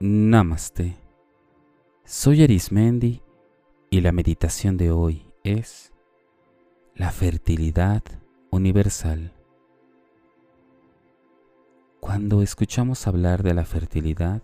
[0.00, 0.96] Namaste.
[2.04, 3.20] Soy Arismendi
[3.90, 5.92] y la meditación de hoy es
[6.94, 8.04] la fertilidad
[8.52, 9.32] universal.
[11.98, 14.40] Cuando escuchamos hablar de la fertilidad,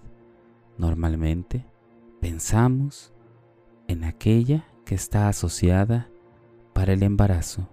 [0.76, 1.64] normalmente
[2.20, 3.12] pensamos
[3.86, 6.10] en aquella que está asociada
[6.72, 7.68] para el embarazo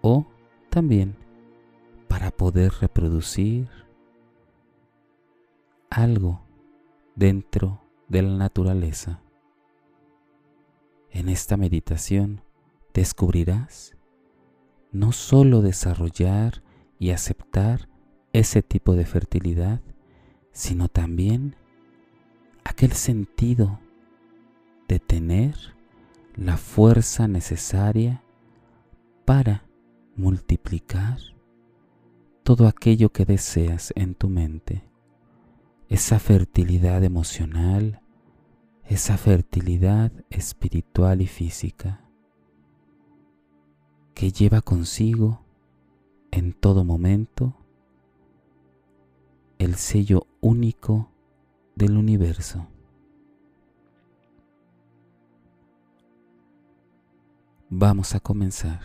[0.00, 0.26] o
[0.70, 1.14] también
[2.08, 3.85] para poder reproducir
[5.96, 6.42] algo
[7.14, 9.22] dentro de la naturaleza.
[11.10, 12.42] En esta meditación
[12.92, 13.96] descubrirás
[14.92, 16.62] no solo desarrollar
[16.98, 17.88] y aceptar
[18.34, 19.80] ese tipo de fertilidad,
[20.52, 21.56] sino también
[22.64, 23.80] aquel sentido
[24.88, 25.56] de tener
[26.34, 28.22] la fuerza necesaria
[29.24, 29.64] para
[30.14, 31.16] multiplicar
[32.42, 34.84] todo aquello que deseas en tu mente
[35.88, 38.02] esa fertilidad emocional,
[38.84, 42.00] esa fertilidad espiritual y física
[44.14, 45.44] que lleva consigo
[46.30, 47.54] en todo momento
[49.58, 51.10] el sello único
[51.74, 52.66] del universo.
[57.68, 58.80] Vamos a comenzar.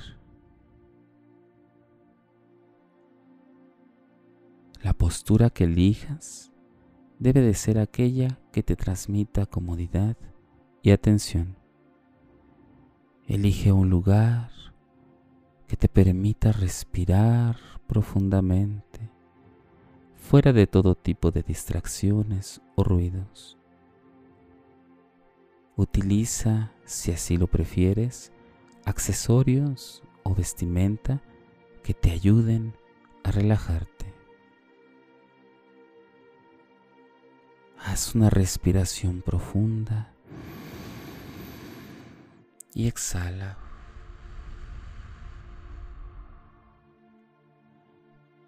[4.82, 6.51] La postura que elijas
[7.22, 10.18] debe de ser aquella que te transmita comodidad
[10.82, 11.56] y atención.
[13.28, 14.50] Elige un lugar
[15.68, 19.12] que te permita respirar profundamente,
[20.16, 23.56] fuera de todo tipo de distracciones o ruidos.
[25.76, 28.32] Utiliza, si así lo prefieres,
[28.84, 31.22] accesorios o vestimenta
[31.84, 32.74] que te ayuden
[33.24, 34.11] a relajarte.
[37.84, 40.14] Haz una respiración profunda
[42.74, 43.58] y exhala.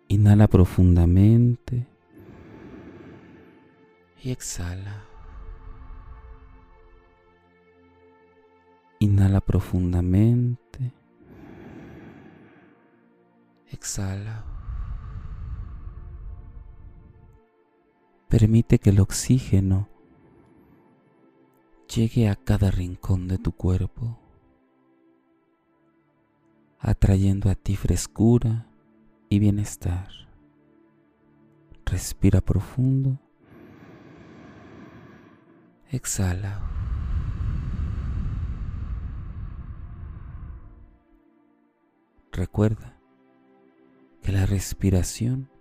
[0.07, 1.87] Inhala profundamente
[4.21, 5.03] y exhala.
[8.99, 10.93] Inhala profundamente.
[13.71, 14.52] Exhala.
[18.33, 19.87] Permite que el oxígeno
[21.95, 24.17] llegue a cada rincón de tu cuerpo,
[26.79, 28.65] atrayendo a ti frescura
[29.29, 30.07] y bienestar.
[31.85, 33.19] Respira profundo.
[35.91, 36.59] Exhala.
[42.31, 42.97] Recuerda
[44.23, 45.51] que la respiración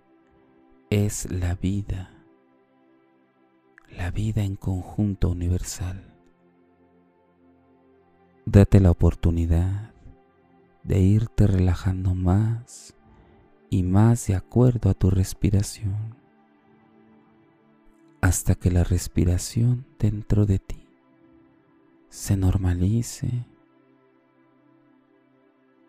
[0.89, 2.12] es la vida
[3.97, 6.13] la vida en conjunto universal.
[8.45, 9.93] Date la oportunidad
[10.83, 12.95] de irte relajando más
[13.69, 16.15] y más de acuerdo a tu respiración,
[18.21, 20.87] hasta que la respiración dentro de ti
[22.09, 23.45] se normalice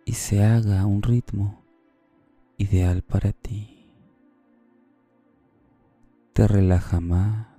[0.05, 1.63] y se haga un ritmo
[2.59, 3.87] ideal para ti.
[6.33, 7.54] Te relaja más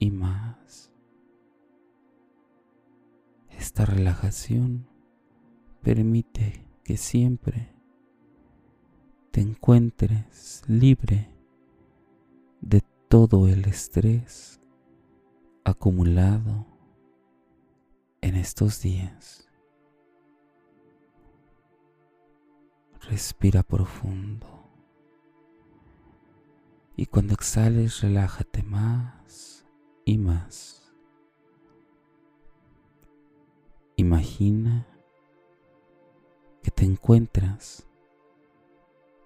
[0.00, 0.90] y más.
[3.50, 4.88] Esta relajación
[5.82, 7.72] permite que siempre
[9.30, 11.28] te encuentres libre
[12.62, 14.60] de todo el estrés
[15.64, 16.66] acumulado
[18.22, 19.48] en estos días.
[23.02, 24.46] Respira profundo.
[26.96, 29.19] Y cuando exhales, relájate más
[30.18, 30.92] más.
[33.96, 34.86] Imagina
[36.62, 37.86] que te encuentras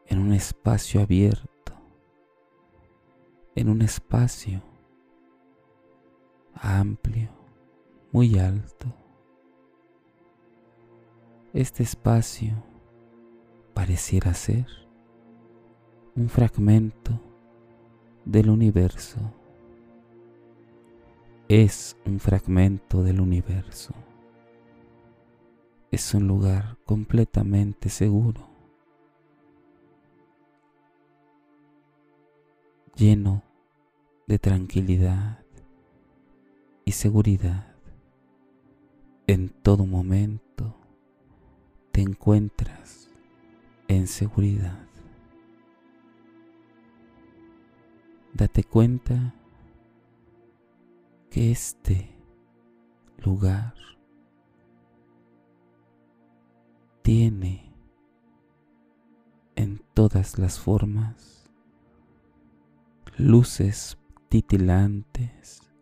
[0.06, 1.72] en un espacio abierto,
[3.54, 4.62] en un espacio
[6.54, 7.31] amplio,
[8.12, 8.92] muy alto.
[11.52, 12.62] Este espacio
[13.75, 14.66] pareciera ser
[16.16, 17.20] un fragmento
[18.25, 19.44] del universo
[21.49, 23.94] es un fragmento del universo.
[25.91, 28.49] Es un lugar completamente seguro,
[32.96, 33.43] lleno
[34.26, 35.44] de tranquilidad
[36.85, 37.75] y seguridad.
[39.26, 40.76] En todo momento
[41.93, 43.08] te encuentras
[43.87, 44.85] en seguridad.
[48.35, 49.32] date cuenta
[51.34, 52.16] que este
[53.19, 53.75] lugar
[57.02, 57.75] tiene
[59.56, 61.50] en todas las formas
[63.16, 63.98] luces
[64.28, 65.72] titilantes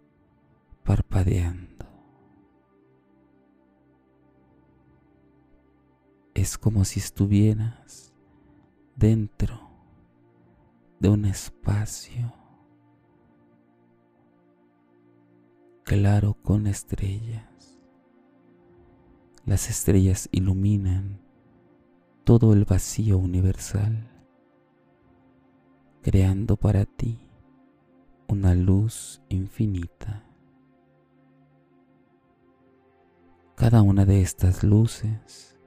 [0.84, 1.84] parpadeando.
[6.32, 8.14] Es como si estuvieras
[8.96, 9.68] dentro
[10.98, 12.41] de un espacio
[15.84, 17.78] claro con estrellas.
[19.44, 21.20] Las estrellas iluminan
[22.24, 24.08] todo el vacío universal,
[26.02, 27.18] creando para ti
[28.28, 30.24] una luz infinita.
[33.56, 35.58] Cada una de estas luces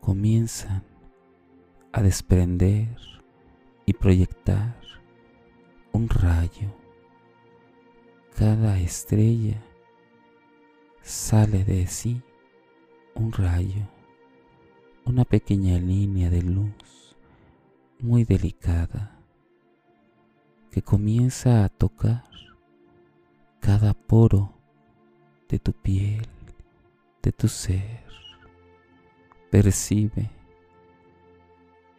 [0.00, 0.82] comienzan
[1.92, 2.96] a desprender
[3.86, 4.80] y proyectar
[5.92, 6.81] un rayo.
[8.36, 9.62] Cada estrella
[11.02, 12.22] sale de sí
[13.14, 13.86] un rayo,
[15.04, 17.16] una pequeña línea de luz
[18.00, 19.18] muy delicada
[20.70, 22.24] que comienza a tocar
[23.60, 24.54] cada poro
[25.48, 26.26] de tu piel,
[27.22, 28.02] de tu ser.
[29.50, 30.30] Percibe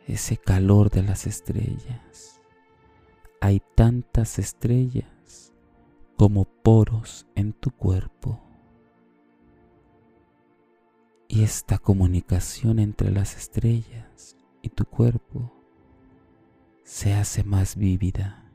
[0.07, 2.41] ese calor de las estrellas.
[3.39, 5.12] Hay tantas estrellas
[6.23, 8.39] como poros en tu cuerpo.
[11.27, 15.51] Y esta comunicación entre las estrellas y tu cuerpo
[16.85, 18.49] se hace más vívida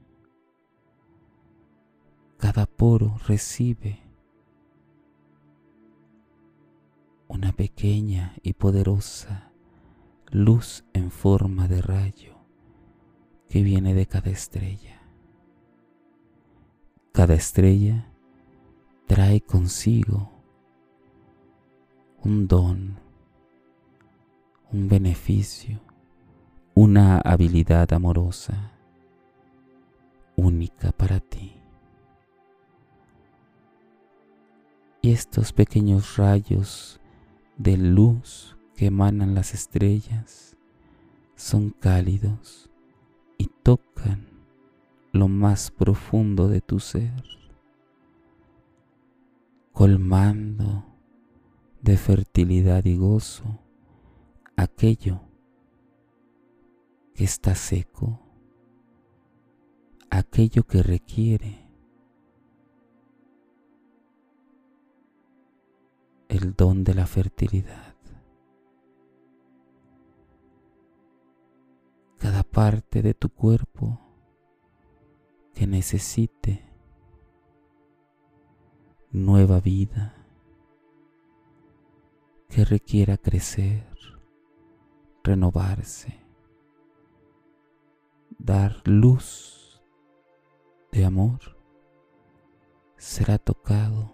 [2.39, 4.01] cada poro recibe
[7.27, 9.53] una pequeña y poderosa
[10.31, 12.39] luz en forma de rayo
[13.51, 14.98] que viene de cada estrella.
[17.19, 18.07] Cada estrella
[19.09, 20.31] trae consigo
[22.23, 22.97] un don,
[24.71, 25.81] un beneficio,
[26.75, 28.71] una habilidad amorosa
[30.37, 31.61] única para ti.
[35.03, 37.01] y estos pequeños rayos
[37.57, 40.57] de luz que emanan las estrellas
[41.35, 42.71] son cálidos
[43.39, 44.38] y tocan
[45.13, 47.23] lo más profundo de tu ser,
[49.73, 50.85] colmando
[51.83, 53.61] de fertilidad y gozo
[54.57, 55.21] aquello
[57.15, 58.21] que está seco,
[60.11, 61.69] aquello que requiere
[66.29, 67.95] el don de la fertilidad.
[72.19, 74.08] Cada parte de tu cuerpo
[75.59, 76.65] que necesite
[79.11, 80.15] nueva vida,
[82.49, 83.85] que requiera crecer,
[85.25, 86.17] renovarse,
[88.39, 89.83] dar luz
[90.93, 91.59] de amor,
[92.97, 94.13] será tocado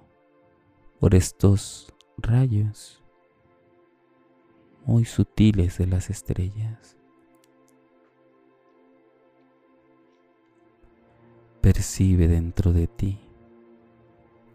[0.99, 3.05] por estos rayos
[4.87, 6.97] muy sutiles de las estrellas.
[11.65, 13.19] Percibe dentro de ti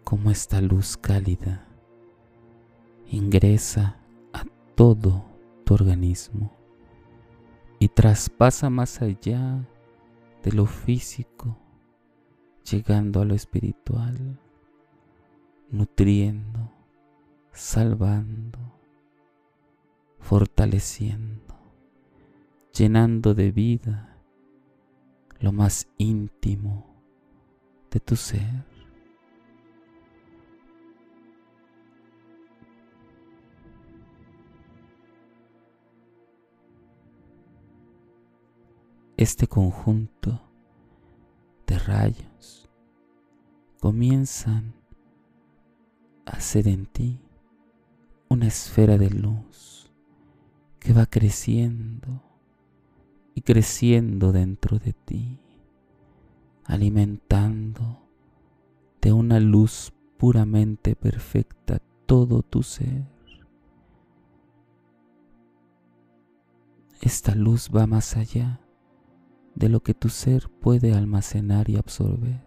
[0.03, 1.65] cómo esta luz cálida
[3.09, 3.97] ingresa
[4.31, 4.43] a
[4.75, 5.25] todo
[5.65, 6.55] tu organismo
[7.79, 9.67] y traspasa más allá
[10.43, 11.57] de lo físico,
[12.69, 14.39] llegando a lo espiritual,
[15.71, 16.71] nutriendo
[17.51, 18.59] salvando,
[20.19, 21.55] fortaleciendo,
[22.71, 24.15] llenando de vida
[25.39, 26.88] lo más íntimo
[27.91, 28.65] de tu ser.
[39.17, 40.41] Este conjunto
[41.67, 42.69] de rayos
[43.81, 44.73] comienzan
[46.25, 47.19] a hacer en ti
[48.29, 49.91] una esfera de luz
[50.79, 52.21] que va creciendo
[53.35, 55.39] y creciendo dentro de ti,
[56.69, 58.07] alimentando
[59.01, 63.07] de una luz puramente perfecta todo tu ser.
[67.01, 68.61] Esta luz va más allá
[69.55, 72.45] de lo que tu ser puede almacenar y absorber.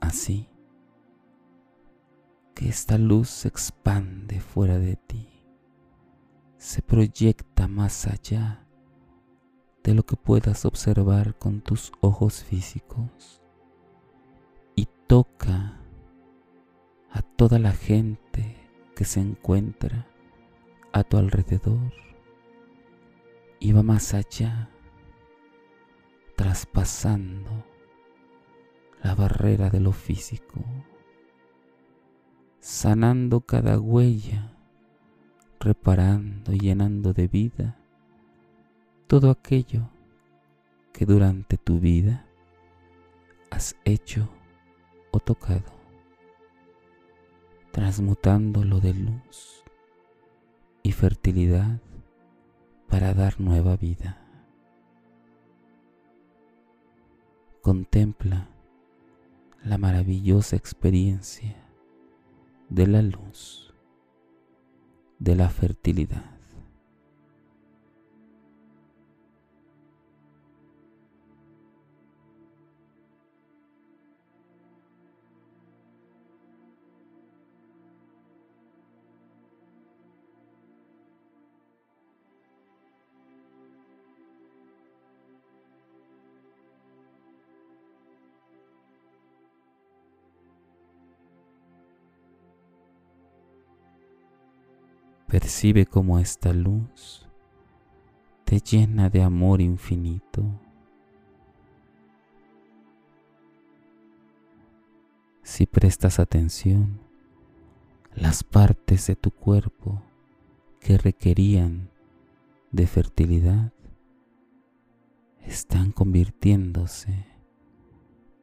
[0.00, 0.48] Así,
[2.54, 5.28] que esta luz se expande fuera de ti,
[6.56, 8.66] se proyecta más allá
[9.84, 13.42] de lo que puedas observar con tus ojos físicos.
[14.74, 15.80] Y toca
[17.10, 18.56] a toda la gente
[18.94, 20.06] que se encuentra
[20.92, 21.92] a tu alrededor.
[23.58, 24.70] Y va más allá,
[26.36, 27.64] traspasando
[29.02, 30.64] la barrera de lo físico,
[32.58, 34.56] sanando cada huella,
[35.60, 37.81] reparando y llenando de vida
[39.12, 39.90] todo aquello
[40.94, 42.24] que durante tu vida
[43.50, 44.26] has hecho
[45.10, 45.70] o tocado,
[47.72, 49.64] transmutándolo de luz
[50.82, 51.78] y fertilidad
[52.88, 54.16] para dar nueva vida.
[57.60, 58.48] Contempla
[59.62, 61.54] la maravillosa experiencia
[62.70, 63.74] de la luz,
[65.18, 66.31] de la fertilidad.
[95.32, 97.26] Percibe cómo esta luz
[98.44, 100.44] te llena de amor infinito.
[105.42, 107.00] Si prestas atención,
[108.14, 110.02] las partes de tu cuerpo
[110.80, 111.88] que requerían
[112.70, 113.72] de fertilidad
[115.46, 117.24] están convirtiéndose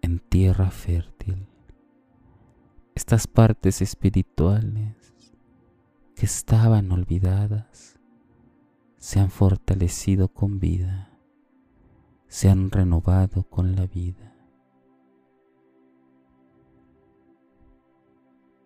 [0.02, 1.46] en tierra fértil.
[2.96, 4.99] Estas partes espirituales
[6.20, 7.98] que estaban olvidadas
[8.98, 11.18] se han fortalecido con vida,
[12.28, 14.36] se han renovado con la vida.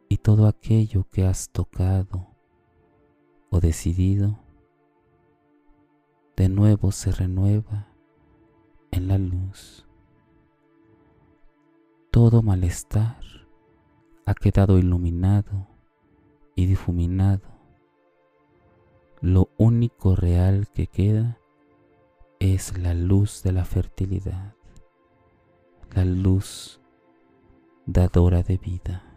[0.09, 2.35] Y todo aquello que has tocado
[3.51, 4.39] o decidido,
[6.35, 7.87] de nuevo se renueva
[8.89, 9.85] en la luz.
[12.09, 13.21] Todo malestar
[14.25, 15.72] ha quedado iluminado
[16.55, 17.41] y difuminado.
[19.21, 21.37] Lo único real que queda
[22.39, 24.55] es la luz de la fertilidad,
[25.95, 26.81] la luz
[27.85, 29.12] dadora de vida.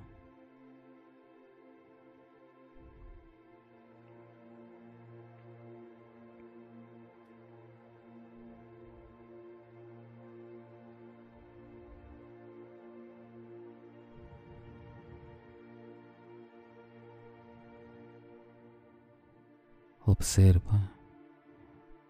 [20.16, 20.90] Observa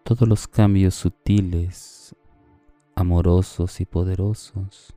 [0.03, 2.15] todos los cambios sutiles,
[2.95, 4.95] amorosos y poderosos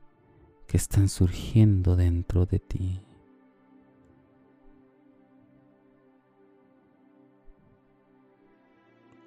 [0.65, 3.01] que están surgiendo dentro de ti.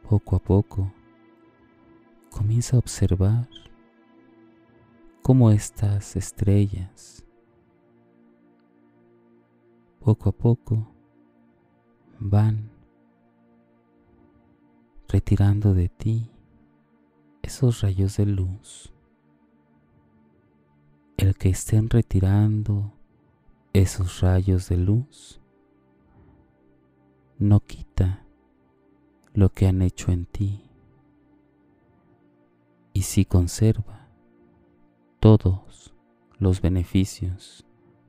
[0.09, 0.91] Poco a poco,
[2.31, 3.47] comienza a observar
[5.21, 7.23] cómo estas estrellas,
[10.01, 10.91] poco a poco,
[12.19, 12.74] van
[15.15, 16.29] retirando de ti
[17.41, 18.93] esos rayos de luz.
[21.17, 22.93] El que estén retirando
[23.73, 25.41] esos rayos de luz
[27.39, 28.27] no quita
[29.35, 30.69] lo que han hecho en ti
[32.93, 34.09] y sí conserva
[35.21, 35.95] todos
[36.39, 37.65] los beneficios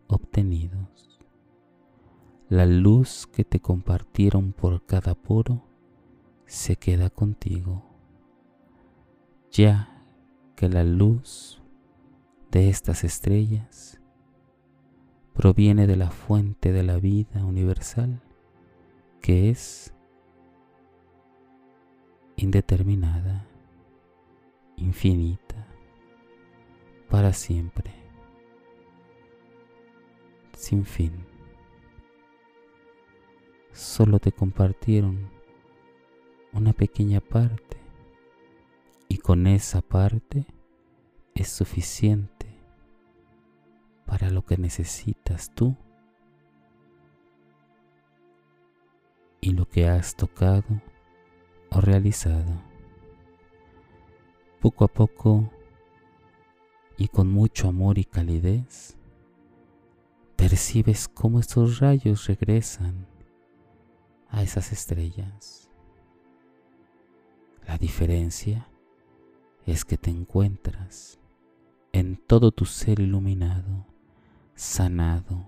[0.07, 1.19] obtenidos.
[2.49, 5.64] La luz que te compartieron por cada poro
[6.45, 7.83] se queda contigo,
[9.51, 10.03] ya
[10.55, 11.61] que la luz
[12.51, 13.99] de estas estrellas
[15.33, 18.21] proviene de la fuente de la vida universal
[19.21, 19.93] que es
[22.35, 23.47] indeterminada,
[24.77, 25.67] infinita,
[27.09, 27.91] para siempre,
[30.53, 31.11] sin fin.
[33.71, 35.34] Solo te compartieron
[36.55, 37.77] una pequeña parte
[39.09, 40.45] y con esa parte
[41.33, 42.47] es suficiente
[44.05, 45.75] para lo que necesitas tú
[49.41, 50.81] y lo que has tocado
[51.71, 52.63] o realizado.
[54.61, 55.51] Poco a poco
[56.97, 58.97] y con mucho amor y calidez,
[60.37, 63.07] percibes cómo estos rayos regresan
[64.29, 65.64] a esas estrellas.
[67.67, 68.67] La diferencia
[69.65, 71.19] es que te encuentras
[71.93, 73.87] en todo tu ser iluminado,
[74.53, 75.47] sanado,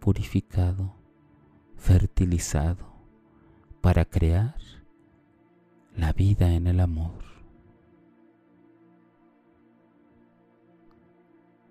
[0.00, 0.96] purificado,
[1.76, 2.86] fertilizado
[3.80, 4.56] para crear
[5.94, 7.22] la vida en el amor.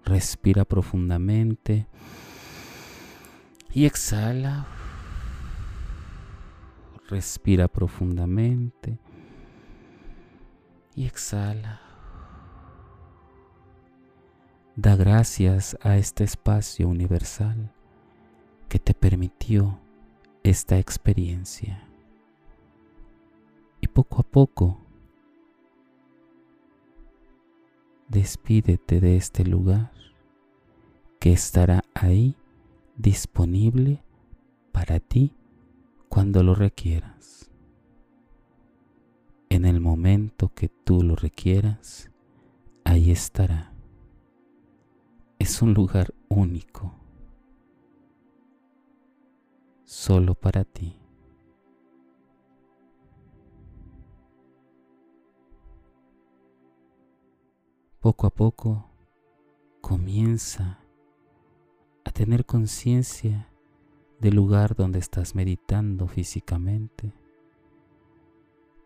[0.06, 1.88] Respira profundamente
[3.74, 4.66] y exhala.
[7.10, 9.00] Respira profundamente
[10.98, 11.80] y exhala.
[14.76, 17.72] Da gracias a este espacio universal
[18.68, 19.80] que te permitió
[20.44, 21.88] esta experiencia.
[23.80, 24.82] Y poco a poco,
[28.08, 29.92] despídete de este lugar
[31.20, 32.36] que estará ahí
[32.96, 34.04] disponible
[34.72, 35.36] para ti
[36.10, 37.37] cuando lo requieras.
[39.50, 42.12] En el momento que tú lo requieras,
[42.84, 43.74] ahí estará.
[45.40, 46.94] Es un lugar único,
[49.86, 51.00] solo para ti.
[58.02, 58.90] Poco a poco
[59.80, 60.80] comienza
[62.04, 63.50] a tener conciencia
[64.20, 67.14] del lugar donde estás meditando físicamente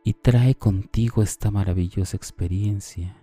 [0.04, 3.16] y trae contigo esta maravillosa experiencia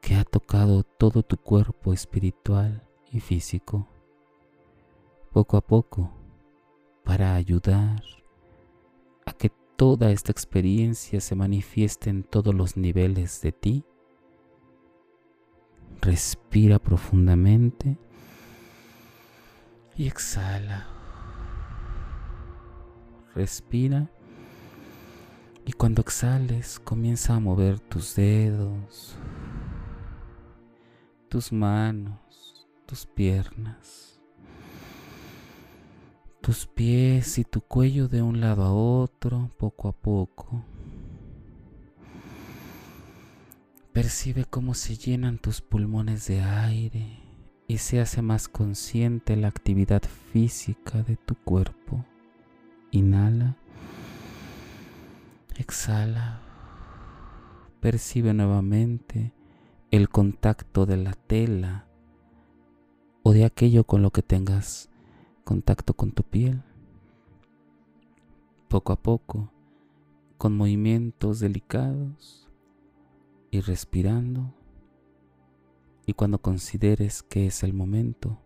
[0.00, 3.88] que ha tocado todo tu cuerpo espiritual y físico,
[5.32, 6.12] poco a poco,
[7.04, 8.02] para ayudar
[9.24, 13.84] a que toda esta experiencia se manifieste en todos los niveles de ti.
[16.00, 17.96] Respira profundamente
[19.96, 20.86] y exhala.
[23.34, 24.10] Respira
[25.66, 29.16] y cuando exhales comienza a mover tus dedos,
[31.28, 34.20] tus manos, tus piernas,
[36.40, 40.64] tus pies y tu cuello de un lado a otro poco a poco.
[43.94, 47.20] Percibe cómo se llenan tus pulmones de aire
[47.66, 52.04] y se hace más consciente la actividad física de tu cuerpo.
[52.90, 53.56] Inhala,
[55.56, 56.40] exhala,
[57.80, 59.32] percibe nuevamente
[59.90, 61.86] el contacto de la tela
[63.22, 64.90] o de aquello con lo que tengas
[65.44, 66.62] contacto con tu piel.
[68.68, 69.52] Poco a poco,
[70.38, 72.50] con movimientos delicados
[73.50, 74.52] y respirando,
[76.06, 78.40] y cuando consideres que es el momento,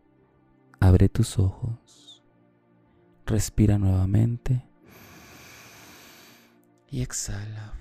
[0.80, 2.22] abre tus ojos,
[3.26, 4.67] respira nuevamente
[6.90, 7.74] y exhala.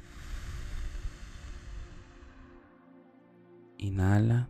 [3.78, 4.50] Inhala.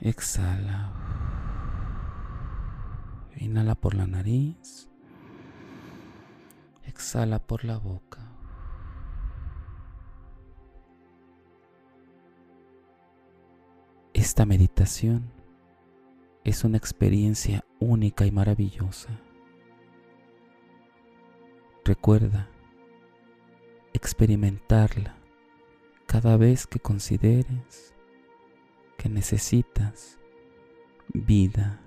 [0.00, 0.92] Exhala.
[3.36, 4.88] Inhala por la nariz.
[6.84, 8.20] Exhala por la boca.
[14.14, 15.32] Esta meditación
[16.44, 19.08] es una experiencia única y maravillosa.
[21.84, 22.48] Recuerda
[23.92, 25.16] experimentarla
[26.06, 27.92] cada vez que consideres
[28.96, 30.18] que necesitas
[31.12, 31.80] vida,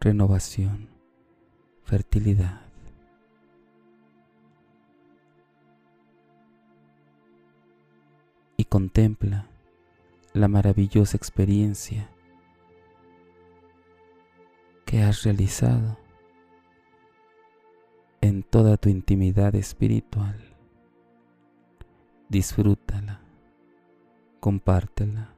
[0.00, 0.88] renovación,
[1.82, 2.62] fertilidad.
[8.56, 9.46] Y contempla
[10.32, 12.08] la maravillosa experiencia
[14.84, 15.98] que has realizado
[18.28, 20.36] en toda tu intimidad espiritual.
[22.28, 23.20] Disfrútala,
[24.38, 25.37] compártela.